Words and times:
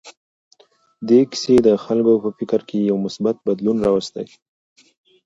دې 1.07 1.19
کیسې 1.31 1.55
د 1.67 1.69
خلکو 1.83 2.13
په 2.23 2.29
فکر 2.37 2.59
کې 2.69 2.77
یو 2.89 2.97
مثبت 3.05 3.35
بدلون 3.47 3.77
راوستی. 3.85 4.27